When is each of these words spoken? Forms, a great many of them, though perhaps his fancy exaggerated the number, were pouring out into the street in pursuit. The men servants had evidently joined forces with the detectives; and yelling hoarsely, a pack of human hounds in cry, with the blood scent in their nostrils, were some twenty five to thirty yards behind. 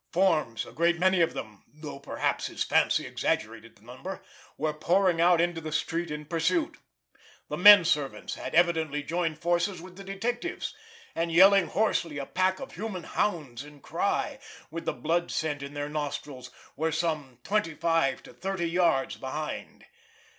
Forms, 0.11 0.65
a 0.65 0.71
great 0.71 0.97
many 0.97 1.21
of 1.21 1.35
them, 1.35 1.63
though 1.71 1.99
perhaps 1.99 2.47
his 2.47 2.63
fancy 2.63 3.05
exaggerated 3.05 3.75
the 3.75 3.83
number, 3.85 4.23
were 4.57 4.73
pouring 4.73 5.21
out 5.21 5.39
into 5.39 5.61
the 5.61 5.71
street 5.71 6.09
in 6.09 6.25
pursuit. 6.25 6.77
The 7.49 7.57
men 7.57 7.85
servants 7.85 8.33
had 8.33 8.55
evidently 8.55 9.03
joined 9.03 9.37
forces 9.37 9.79
with 9.79 9.97
the 9.97 10.03
detectives; 10.03 10.73
and 11.13 11.31
yelling 11.31 11.67
hoarsely, 11.67 12.17
a 12.17 12.25
pack 12.25 12.59
of 12.59 12.71
human 12.71 13.03
hounds 13.03 13.63
in 13.63 13.79
cry, 13.79 14.39
with 14.71 14.85
the 14.85 14.93
blood 14.93 15.29
scent 15.29 15.61
in 15.61 15.75
their 15.75 15.87
nostrils, 15.87 16.49
were 16.75 16.91
some 16.91 17.37
twenty 17.43 17.75
five 17.75 18.23
to 18.23 18.33
thirty 18.33 18.67
yards 18.67 19.17
behind. 19.17 19.85